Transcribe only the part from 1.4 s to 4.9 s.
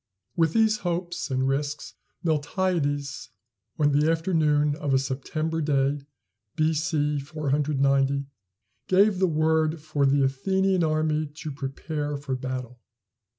risks, Miltiades, on the afternoon